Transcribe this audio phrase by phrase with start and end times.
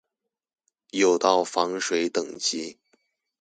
[0.89, 2.79] 有到防水等級